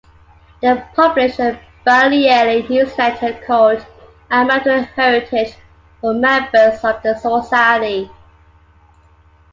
They 0.63 0.83
publish 0.95 1.37
a 1.37 1.59
bi-yearly 1.85 2.67
newsletter 2.67 3.39
called 3.45 3.85
"Our 4.31 4.45
Mountain 4.45 4.85
Heritage" 4.95 5.53
for 5.99 6.11
members 6.15 6.83
of 6.83 7.03
the 7.03 7.13
society. 7.19 8.09